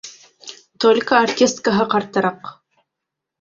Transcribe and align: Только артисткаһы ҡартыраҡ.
Только 0.85 1.17
артисткаһы 1.25 1.87
ҡартыраҡ. 1.93 2.51